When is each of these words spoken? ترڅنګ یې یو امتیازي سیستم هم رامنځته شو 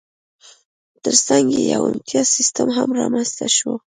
ترڅنګ 1.03 1.45
یې 1.55 1.61
یو 1.73 1.83
امتیازي 1.91 2.31
سیستم 2.37 2.67
هم 2.77 2.89
رامنځته 2.99 3.47
شو 3.57 3.71